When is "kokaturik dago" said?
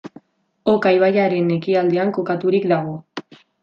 2.19-3.01